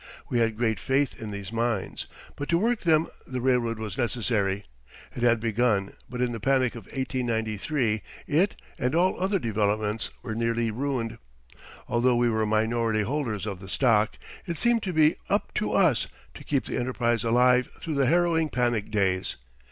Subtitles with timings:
[0.31, 4.63] We had great faith in these mines, but to work them the railroad was necessary.
[5.15, 10.09] It had been begun, but in the panic of 1893 it and all other developments
[10.23, 11.19] were nearly ruined.
[11.87, 14.17] Although we were minority holders of the stock,
[14.47, 18.49] it seemed to be "up to us" to keep the enterprise alive through the harrowing
[18.49, 19.35] panic days.